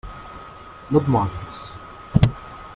No 0.95 1.03
et 1.03 1.11
moguis. 1.17 1.61